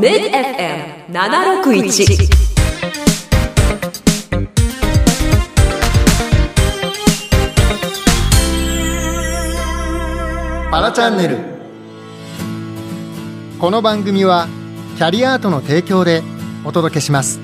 [0.00, 2.30] MidFM761
[10.70, 11.36] パラチャンネル。
[13.58, 14.48] この番組は
[14.96, 16.22] キャリアートの提供で
[16.64, 17.38] お届けします。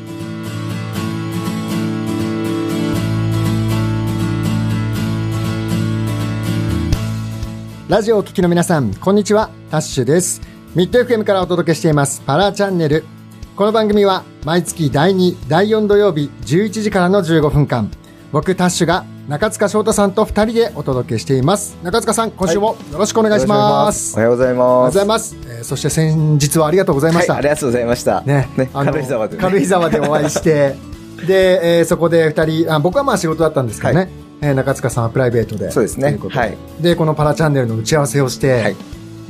[7.90, 9.50] ラジオを聞きの皆さんこんにちは。
[9.70, 10.55] タッシュです。
[10.76, 12.20] ミッド FM からお届けしています。
[12.26, 13.02] パラチャンネル。
[13.56, 17.90] この番組は毎月第2第4土曜日11時からの15分間。
[18.30, 21.78] 僕タッシュが中塚翔太さんと2人でお届けしています。
[21.82, 24.92] 中塚さん今週もよろしくお願いします、おはようございおはようます。
[24.92, 28.20] ございます、えーそして先日はありがとうございました、はい、ありがとうございました。
[28.20, 29.42] ねあの軽井沢で、ね。
[29.42, 30.76] 軽井沢でお会いして。
[31.26, 34.08] で、えーそこで2人あ僕はまあ仕事だったんですけどね、はい。
[34.42, 35.70] えー中塚さんはプライベートで。
[35.70, 36.18] そうですね。
[36.28, 36.58] はい。
[36.82, 38.76] でこのパラチャンネルの打ち合わせをして、はい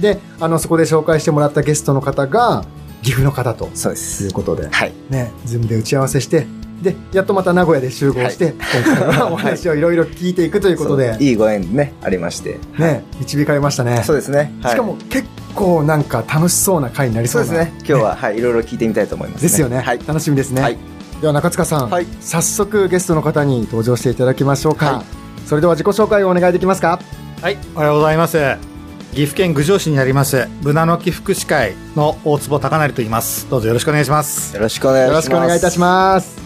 [0.01, 2.65] であのそこで紹介してもらったゲストの方が
[3.03, 3.67] 岐阜の方と。
[3.67, 4.27] いそうです。
[4.27, 4.33] う。
[4.33, 4.93] ことで、はい。
[5.11, 6.47] ね、ズームで打ち合わせして
[6.83, 9.81] でやっとまた名古屋で集合して、今回はお話をい。
[9.81, 12.59] ろいろ聞いていくということで、いいご縁ね、ありまして。
[12.79, 14.03] ね、導かれましたね。
[14.05, 14.53] そうですね。
[14.63, 17.47] はい、しかも結構なんか楽しそうな回になりそうな。
[17.47, 17.79] そうですね。
[17.79, 20.01] 今日は、はい、いろいろ聞いてみたいと思います、ですよね、はい。
[20.07, 20.77] 楽しみですね、はい。
[21.21, 22.07] では中塚さん、はい。
[22.21, 25.05] 早速ゲストの方に登場していただきましょうか、はい。
[25.47, 27.01] それでは自己紹介をお願いできますか。
[27.41, 28.76] はい、おはようございます。
[29.13, 33.49] 岐阜県郡上市にあります、ブナの木福祉会の大坪高成と言います。
[33.49, 34.55] どうぞよろしくお願いします。
[34.55, 35.31] よろしくお願いしよます。
[35.31, 36.39] ろしくお願いいたします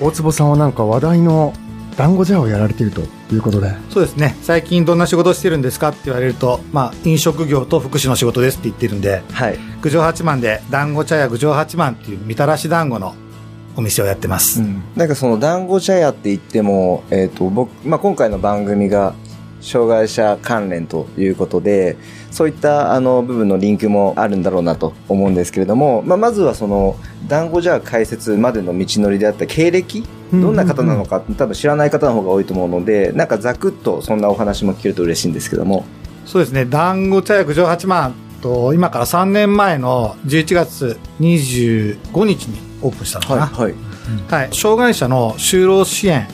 [0.00, 1.52] 大坪さんはなんか話題の
[1.96, 3.02] 団子茶をやられていると
[3.34, 9.58] いうことでそうですね、最近どんな仕事をしてるんですかって言われると、まあ、飲食業と福祉の仕事ですって言ってるんで、はい。
[9.82, 13.14] 郡上八幡で団子茶屋郡上八幡っていうみたらし団子の
[13.76, 14.62] お店をやってます。
[14.96, 19.14] なんかその団子茶屋って言っても、えっ、と、僕、まあ、今回の番組が、
[19.60, 21.96] 障害者関連ということで、
[22.30, 35.84] そういったあの部分のリンクもあるんだろうなと思うんですけれども、まあ、まずはその団子茶屋開設までの道のりであった経歴、どんな方なのか、多分知らない方の方が多いと思うので、なんかざくっとそんなお話も聞けると嬉しいんですけども。
[36.26, 43.46] そうですね、団子茶屋郡上八幡と、今から3年前の11月25日にオープンしたのかな。
[43.46, 43.74] はい。
[44.28, 46.26] はい、障害者の就労支援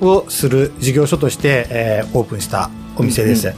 [0.00, 3.54] をする事業所として、えーオープンしたお店です、うん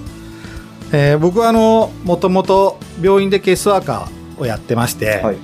[0.93, 5.37] えー僕はあのもともと病院でケースワーカーをやってまして、はい。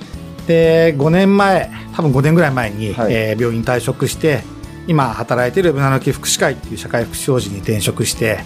[0.47, 3.13] で5年前多分5年ぐらい前に、はい。
[3.13, 4.43] えー病院退職して
[4.87, 8.39] 今働いているブナの木福祉会っていう社会福祉法人に転職して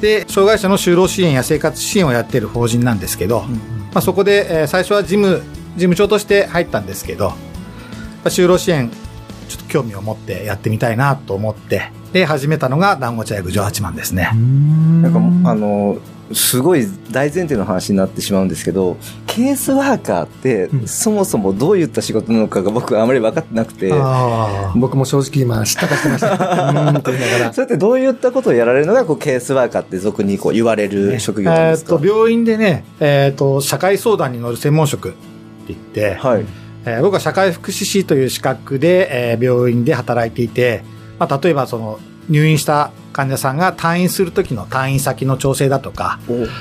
[0.00, 5.42] で障害者の就労支援や生活支援をやっている法人なんですけど、まあ、そこで、えー最初は事務
[5.74, 7.36] 事務長として入ったんですけど、ま
[8.24, 8.90] あ就労支援
[9.48, 14.30] ちょっと興味を持ってやってみたいなと思ってで始めたのが団子茶屋郡上八幡ですね、
[15.02, 15.98] なんかあの、
[16.32, 20.88] すごい大前提の話になってしまうんですけど、ケースワーカーって、うん。
[20.88, 23.92] そもそもどういった仕事なのかが僕はあまり分かってなくて、
[24.74, 26.32] 僕も正直今知ったかしてました。
[26.34, 27.52] うーんと言いながら。
[27.52, 35.18] それってどういったことをやられるのがこうケースワーカーって俗にこう言われる職業なんですか、えーっと病院でね、えーっと社会相談に乗る専門職って
[35.68, 36.44] 言って、はい。
[36.88, 40.82] えー僕は社会福祉士という資格で、えー病院で働いていて、
[41.18, 46.20] まあ、例えばその入院した患者さんが退院する時の退院先の調整だとか、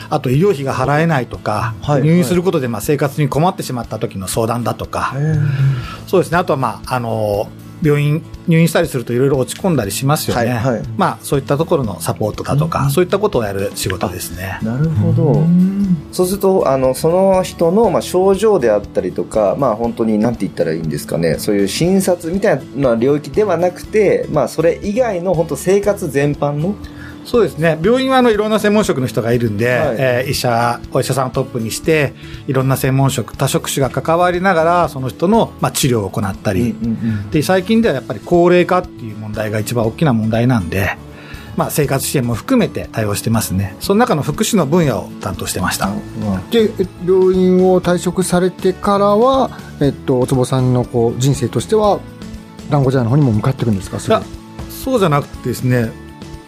[0.10, 5.14] あと医療費が払えないとか、はい入院することでまあ生活に困ってしまった時の相談だとか、
[6.08, 7.50] そうですね、あとはまあ、あの
[7.82, 10.52] 病院入院したりするといろいろ落ち込んだりしますよね。
[10.52, 14.60] はいはいまあ、そういったところのサポートだとか、そういったことをやる仕事ですね。
[14.64, 15.46] なるほど。
[16.12, 26.76] そうすると、あの、その人の、まあ、症状であったりとか、まあ、本当に、なんて言ったらいいんですかね、そういう診察みたいな領域ではなくて、まあ、それ以外の本当生活全般の、
[27.28, 27.78] そうですね。
[27.84, 32.14] 病院はあのいろんな専門職の人がいるんで、はいえー医者、お医者さんをトップにして、
[32.48, 36.74] いろんな専門職、多職種が関わりながら、その人の、まあ、治療を行ったり、
[37.32, 40.98] で、最近ではやっぱり高齢化っていう問題が一番大きな問題なんで、
[41.58, 43.76] まあ、生活支援も含めて対応してますね。
[43.82, 45.90] その中の福祉の分野を担当してました。
[46.52, 49.50] でえ病院を退職されてからは、
[49.82, 52.00] えっと、大坪さんのこう人生としては
[52.70, 54.00] 団子茶屋の方にも向かっていくんですか？
[54.70, 55.92] そうじゃなくてですね、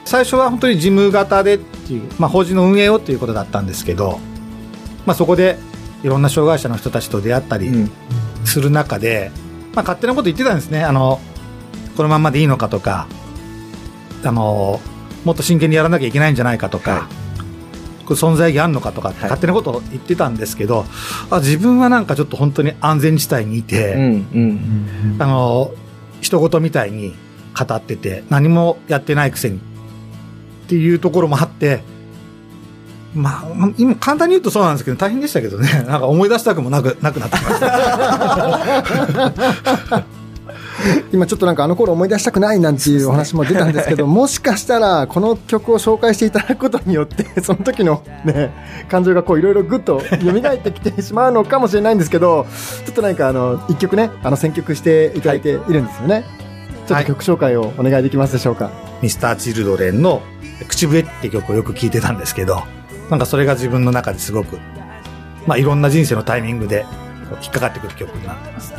[0.09, 4.19] 最初は本当に事務型でっていう、まあ、法人の運営をっていうことだったんですけど、
[5.05, 5.59] まあ、そこで
[6.03, 7.91] いろんな障害者の人たちと出会ったりうん。
[8.43, 9.31] する中で、
[9.75, 10.83] まあ、勝手なこと言ってたんですね。
[10.83, 11.19] あの、
[11.95, 13.07] このまんまでいいのかとか、
[14.23, 14.81] あの、
[15.25, 16.97] もっと真剣にやらなきゃいけないんじゃないかとか、は
[18.01, 18.05] い。
[18.05, 20.85] これ存在意義あんのかとか勝手なことを言ってたんですけど、
[21.29, 24.01] あ自分はなんかちょっと本当に安全地帯にいて、うん
[24.33, 25.21] うん。
[25.21, 25.71] あの、
[26.21, 27.13] 人事みたいに
[27.55, 29.59] 語ってて、何もやってないくせに
[30.69, 31.81] っていうところもあって、
[33.15, 33.47] まあ、
[33.79, 35.67] 今簡単に言うとそうなんですけど、大変でしたけどね。
[35.89, 40.05] なんか思い出したくもなく、なくなってきました。
[41.11, 48.53] 今ちょっとなんかあの頃思い出したくないなんていうお話も出たんですけど、もしかしたらこの曲を紹介していただくことによって、 その時のね、
[48.89, 52.45] 感情がこういろいろぐっと蘇ってきてしまうのかもしれないんですけど、
[52.85, 56.38] ちょっとなんかあの、一曲ね、あの選曲していただいているんですよね。
[56.89, 58.71] ちょっと曲紹介をお願いできますでしょうか？
[59.03, 60.23] ミスターチルドレンの
[60.67, 62.63] 口笛って曲をよく聴いてたんですけど、
[63.11, 64.57] なんかそれが自分の中ですごく、
[65.45, 66.87] まあいろんな人生のタイミングで
[67.43, 68.73] 引っかかってくる曲になってます。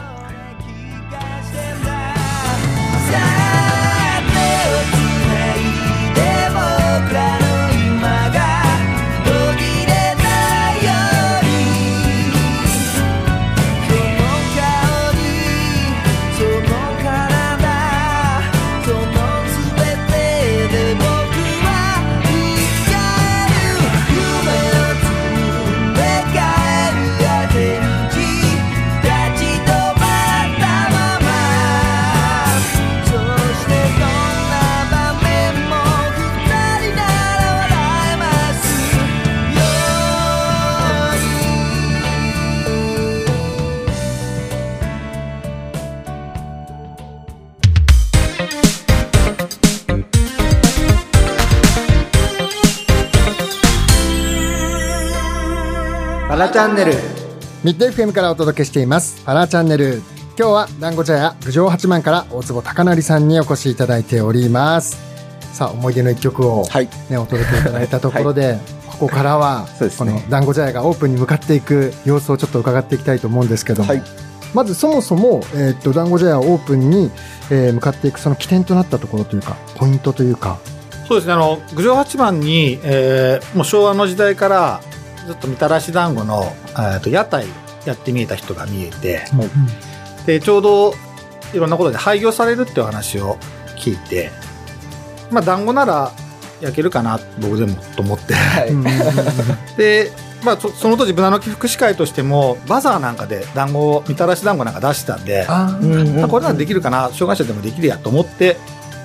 [56.61, 56.93] チャンネル。
[57.65, 59.25] ミッド FM からお届けしています。
[59.25, 60.03] パラチャンネル。
[60.39, 64.99] 今日は団子茶屋郡上八幡から大坪貴成さんにお越しいただいております。
[65.55, 66.91] さあ思い出の一曲を、はい。
[67.09, 70.13] ね、お届けいただいたところで、 ここからは、そうですね。
[70.13, 74.03] この団子茶屋がオープンに向かっていく様子をちょっと伺っていきたいと思うんですけども、はい。
[74.53, 77.11] まずそもそも、えーっと団子茶屋オープンに、
[77.49, 80.59] えー向かっていくその起点となったところというかポイントというか。
[81.09, 84.81] そうですね、あの、郡上八幡に、えーもう昭和の時代から、
[85.31, 87.47] ずっとみたらし団子の、えーと屋台
[87.87, 89.23] やってみえた人が見えて、
[90.27, 90.95] で、ちょうど
[91.55, 93.39] いろんなことで廃業されるってお話を
[93.77, 94.31] 聞いて、
[95.31, 96.13] まあ、団子なら
[96.61, 98.35] 焼けるかな、僕でもと思って。
[98.71, 98.85] うん。
[99.77, 100.11] で、
[100.43, 106.25] まあ、そその当時、ブナの木福祉会としても、バザーなんかで団子を、みたらし団子なんか出してたんで、あー。
[106.25, 108.57] あこれならできるかな、障害者でもできるやと思って、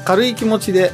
[0.03, 0.91] 軽い気持ちで、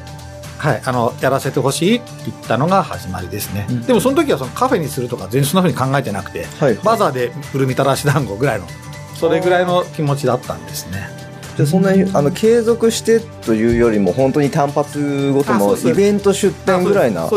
[0.62, 3.66] はい、あの、やらせてほしいって言ったのが始まりですね。
[3.68, 3.82] うん。
[3.82, 6.76] でもその時はそのカフェにするとか全然そんな風に考えてなくて、はい。
[6.76, 8.68] バザーで売るみたらし団子ぐらいの、
[9.16, 11.10] それぐらいの気持ちだったんですね。
[11.58, 17.28] じゃあそんなにあの継続してというよりも本当に単発ごとのイベント出店ぐらいな。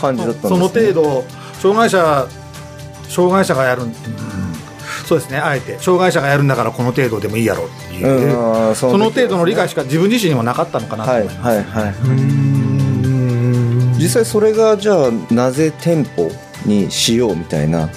[0.00, 0.48] 感じだったんですね。
[0.48, 1.24] その程度、
[1.60, 2.26] 障害者、
[3.08, 3.92] 障害者がやる、うん。
[5.06, 11.46] そうですね、あえて、障害者がやるんだからこの程度でもいいやろっていう、うんうんその程度の理解ししか自分自身にもなかったのかなとはい思います。
[11.46, 11.94] はいはい。
[12.04, 12.61] うん
[14.02, 16.30] 実際それがじゃあなぜ店舗
[16.66, 17.88] にしようみたいな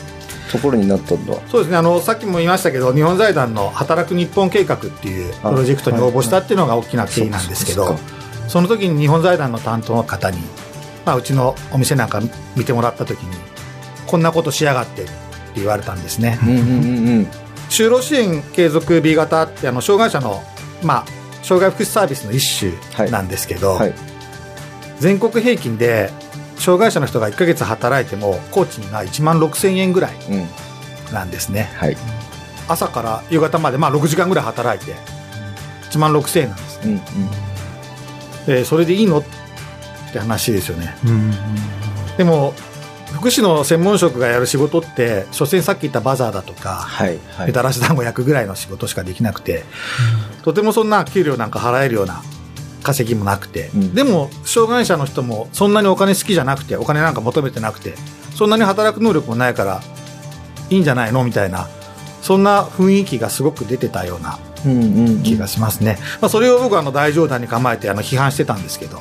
[0.52, 1.34] ところになったんだ？
[1.48, 1.78] そうですね。
[1.78, 8.02] あのさっきも言いましたけど日本財団の働く日本計画っていうプロジェクトに応募したっていうのが大きな経緯なんですけど、そっか。
[8.48, 10.38] その時に日本財団の担当の方に、
[11.06, 12.22] まあ、うちのお店なんか
[12.56, 13.36] 見てもらった時に
[14.06, 15.12] こんなことしやがってって
[15.56, 16.38] 言われたんですね。
[16.44, 17.28] うんうんうんうん
[17.68, 20.44] 就労支援継続 B 型ってあの障害者の、
[20.84, 21.06] まあ、
[21.42, 23.94] 障害福祉サービスの一種なんですけど、はい
[25.00, 26.10] 全国平均で
[26.58, 31.14] 障害者の人が1ヶ月働いても工賃が1万6000円ぐらいうん。
[31.14, 31.70] なんですね。
[31.76, 31.98] はい。
[32.68, 34.96] 朝から夕方まで、まあ、6時間ぐらい働いて
[35.92, 37.02] 1万6000円なんですうんうん。
[38.48, 39.20] でそれでいいの？
[39.20, 39.24] っ
[40.14, 40.96] て話ですよね。
[41.06, 41.32] うん
[42.18, 42.54] でも
[43.12, 47.48] 福祉の専門職がやる仕事って所詮さっき言ったバザーだとかはいはい。
[47.48, 49.64] みたらし団子焼くぐらいの仕事しかできなくて、
[50.44, 52.24] とてもそんな給料なんか払えるような
[52.86, 53.96] 稼ぎもなくて、うん。
[53.96, 57.96] でも障害者の人もそんなにお金好きじゃなくてお金なんか求めてなくて
[58.36, 59.82] そんなに働く能力もないから
[60.70, 61.68] いいんじゃないのみたいな
[62.22, 65.24] そんな雰囲気がすごく出てたようなうんうんうん。
[65.24, 69.00] 気がしますね、まあ、それを僕はあの大冗談に構えてあの批判してたんですけど。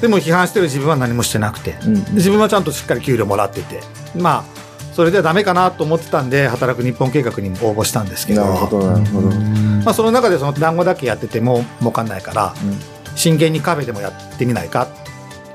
[0.00, 1.76] でも批判してる自分は何もしてなくて。
[1.84, 3.80] うんで自分はちゃんとしっかり給料もらってて。
[4.16, 4.63] まあ
[4.94, 8.44] それではダメかなと思ってたんで働く日本計画にも応募したんですけど。
[8.44, 9.28] なるほどなるほど。
[9.28, 12.78] まあ、その中でその団子だけやってても儲かんないからうん。
[13.16, 14.88] 真剣にカフェでもやってみないか？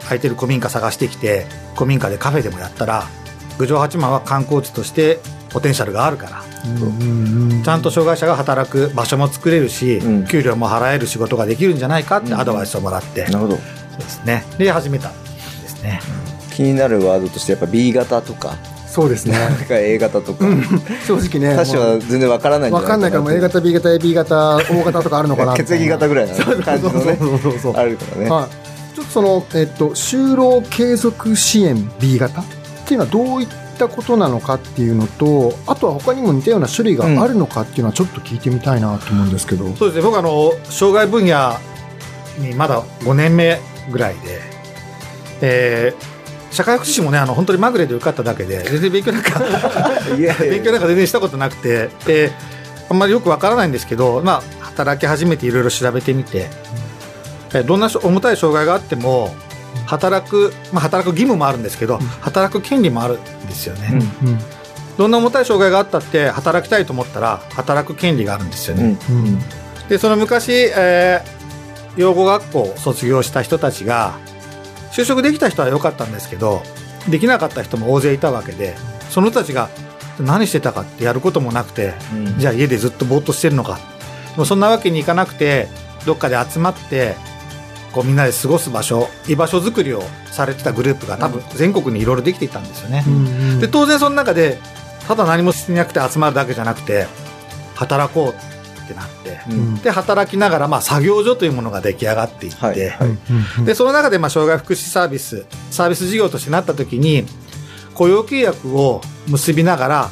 [0.01, 3.05] 空いてる古民家探してきて古民家でカフェでもやったら
[3.58, 5.19] 郡上八幡は観光地として
[5.50, 6.43] ポテンシャルがあるから。
[7.63, 10.27] ちゃんと障害者が働く場所も作れるし、うん。
[10.27, 13.55] 給料も払える仕事ができるんじゃないかってアドバイスをもらって、なるほど。
[13.55, 13.62] そ
[13.98, 14.43] うですね。
[14.58, 15.29] で始めたんで
[15.69, 16.01] すね。
[16.51, 18.58] 気になるワードとしてやっぱ B 型とか
[18.89, 19.38] そうですね。
[19.38, 20.46] なんか A 型とか。
[21.05, 27.17] 正直ね他者は全然わからないんじゃ分かんないからもう A 型 B 型 AB 型 O 型とかあるのかな血液型ぐらいな感じのね。
[27.19, 28.29] そうそうそうそうあるからね。
[28.29, 32.46] はい、ちょっとその、えっと、就労継続支援 B 型っ
[32.89, 40.01] っていうのはどういったことなのかっていうのとあとは他にも似たような種類があるのかっていうのはちょっと聞いてみたいなと思うんですけど、そうですね。
[40.01, 41.53] 僕あの障害分野
[42.39, 43.60] にまだ5年目
[43.91, 44.41] ぐらいで、
[45.41, 46.18] えー
[46.51, 49.39] 社会福祉士もねあの本当にまぐれで受かっただけで全然勉強なんか
[50.39, 52.32] 勉強なんか全然したことなくて、で
[52.89, 56.50] あんまりよくわからないんですけど、まあ、働き始めていろいろ調べてみて、
[57.53, 59.36] えどんなし重たい障害があっても
[59.86, 64.39] 働く、まあ、働く義務もあるんですけど、働く権利もあるんですよね、うん。
[64.98, 69.39] どんな重たい障害があったって働きたいと思ったら働く権利があるんですよね、うんうん。
[69.88, 71.39] でその昔、えー
[71.98, 74.18] 養護学校を卒業した人たちが
[74.91, 76.63] 就職できた人は良かったんですけど
[77.10, 78.75] できなかった人も大勢いたわけで
[79.10, 79.69] その人たちが
[80.19, 82.39] 何してたかってやることもなくて、うん。
[82.39, 83.79] じゃあ家でずっとぼーっとしてるのか。
[84.31, 85.67] でもそんなわけにいかなくて
[86.05, 87.15] どっかで集まって
[87.91, 93.03] こうみんなで過ごす場所居場所づくりをされてたグループが多分全国にいろいろできていたんですよね。
[93.08, 93.60] うん。
[93.60, 94.58] で当然その中で
[95.08, 97.08] ただ何もしなくて集まるだけじゃなくて
[97.75, 98.58] 働こう
[98.89, 99.75] ってなって、うん。
[99.75, 102.79] で働きながらまあ作業所というものが出来上がっていって、はい。
[102.79, 103.10] はい。
[103.58, 107.25] うんでその中でまあ障害福祉サービスサービス事業としてなった時に
[107.93, 110.10] 雇用契約を結びながら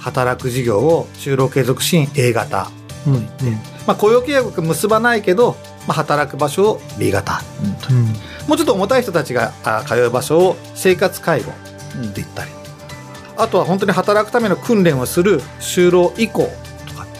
[0.00, 2.70] 働く事業を就労継続支援 A 型、
[3.06, 3.22] うんうん。
[3.86, 5.56] まあ、雇用契約結ばないけど、
[5.86, 7.40] まあ、働く場所を B 型。
[7.90, 8.06] うん。
[8.48, 11.54] もうちょっと重たい人たちがあ通う場所を生活介護っ
[12.12, 12.50] て言ったり、
[13.36, 16.48] あとは本当に働くための訓練をする就労移行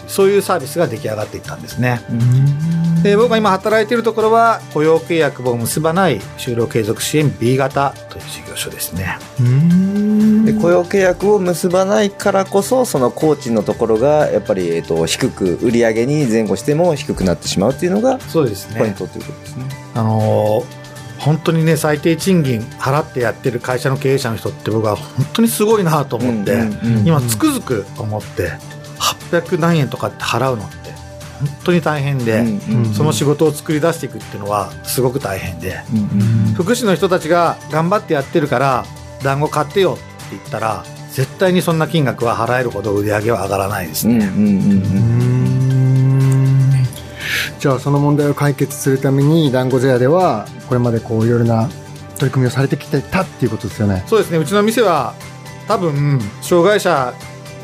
[0.07, 2.01] そういうサービスが出来上がっていったんですね。
[3.03, 9.19] で僕が今働いているところは雇用契約を結ばない就労継続支援 B 型という事業所ですね。
[9.39, 18.79] うんで雇用契約を結ばないからこそその工賃のところがやっぱり、えっと低く売り上げに前後しても低くなってしまうっていうのがそうですね。
[18.79, 19.65] ポイントということですね。
[19.93, 20.87] あのー
[21.19, 26.63] 本当にね最低賃金払ってやってる会社の経営者の人って僕は本当にすごいなと思って、
[27.05, 28.51] 今つくづく思って
[29.29, 30.75] 800何円とかって払うのって
[31.39, 38.85] 本当に大変で、うんうんその仕事を作り出していくっていうのはすごく大変でうんうん福祉の人たちが頑張ってやってるから
[39.23, 44.17] 団子買ってよって言ったら絶対にそんな金額は払えるほど売り上げは上がらないですね。
[44.17, 45.27] うんうんうんうん
[47.59, 51.67] じゃあその問題を解決するために団子茶屋ではこれまでこういろいろな
[52.17, 54.03] 取り組みをされてきてたっていうことですよね。
[54.07, 55.13] そうですねうちの店は
[55.67, 57.13] 多分障害者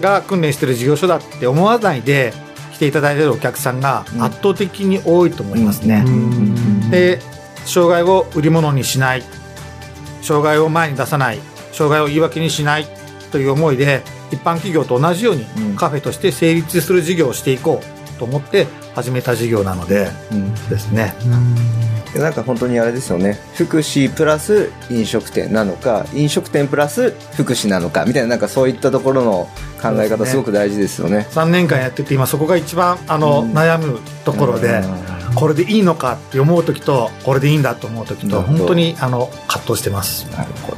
[0.02, 2.34] が訓練してる事業所だって思わないで
[2.74, 6.04] 来ていただいているお客さんがうん圧倒的に多いと思いますね。
[6.06, 7.20] うんで
[7.66, 9.24] 障害を売り物にしない。
[10.22, 11.40] 障害を前に出さない。
[11.72, 12.88] 障害を言い訳にしない
[13.32, 20.54] という思いで一般企業と同じようにうんカフェとして成立する事業をしていこうと思って始めた事業なのでうん。
[20.70, 21.14] ですね。
[22.14, 23.40] でなんか本当にあれですよね。
[23.56, 29.50] 福祉プラス飲食店なのか飲食店プラス福祉なのかみたいななんかそういったところの
[29.82, 30.26] 考え方すね。
[30.28, 31.28] すごく大事ですよね。
[31.32, 33.54] 3年間やってて今そこが一番あの、うん。
[33.54, 34.82] 悩むところで
[35.36, 40.26] これでいいのかって思う時とこれでいいんだと思う時と本当にあの葛藤してます。
[40.32, 40.74] なるほ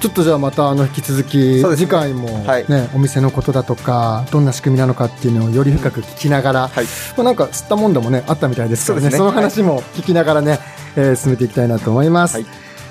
[0.00, 2.66] ちょっとじゃあまたあの引き続き次回もね、はい。
[2.94, 6.84] お店のことだとかどんな仕組みなのかっていうのをより深く聞きながら、はい。
[7.16, 9.10] まあ、なんか吸ったもんだもねあったみたいですからね。
[9.10, 9.16] ね。
[9.16, 10.58] その話も聞きながらね、
[10.96, 12.34] えー進めていきたいなと思います。
[12.34, 12.46] はい。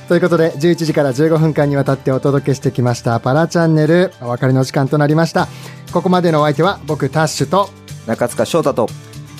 [0.08, 5.48] ということで11時から15分間にわたってお届けしてきましたパラチャンネルお別れの時間となりました。
[5.94, 7.70] ここまでのお相手は僕タッシュと
[8.08, 8.88] 中塚翔太と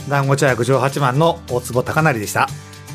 [0.10, 2.48] 団子茶屋九条八幡の大坪高成でした。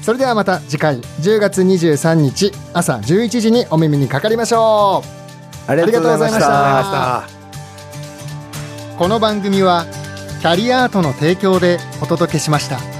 [0.02, 6.46] それではまた次回10月23日朝11時にお耳にかかりましょうありがとうございましたた。
[6.46, 8.98] ありがとうございました。
[8.98, 9.86] この番組は
[10.40, 12.97] キャリアートの提供でお届けしました。